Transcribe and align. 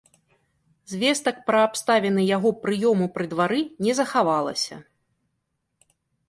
Звестак 0.93 1.37
пра 1.49 1.59
абставіны 1.65 2.23
яго 2.37 2.49
прыёму 2.63 3.05
пры 3.19 3.25
двары 3.35 3.61
не 3.89 3.93
захавалася. 4.01 4.81